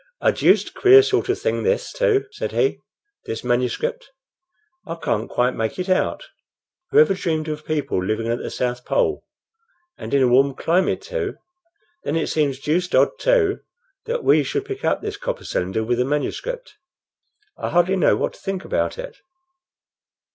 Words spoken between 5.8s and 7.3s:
out. Who ever